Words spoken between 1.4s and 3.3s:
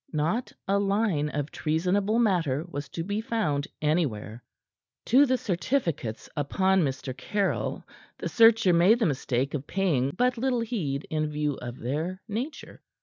treasonable matter was to be